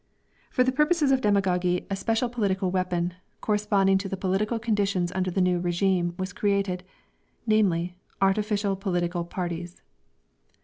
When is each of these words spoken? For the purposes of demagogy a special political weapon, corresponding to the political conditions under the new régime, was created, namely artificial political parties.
For 0.49 0.63
the 0.63 0.71
purposes 0.71 1.11
of 1.11 1.21
demagogy 1.21 1.85
a 1.91 1.95
special 1.95 2.27
political 2.27 2.71
weapon, 2.71 3.13
corresponding 3.39 3.99
to 3.99 4.09
the 4.09 4.17
political 4.17 4.57
conditions 4.57 5.11
under 5.11 5.29
the 5.29 5.41
new 5.41 5.61
régime, 5.61 6.17
was 6.17 6.33
created, 6.33 6.83
namely 7.45 7.93
artificial 8.19 8.75
political 8.75 9.23
parties. 9.23 9.83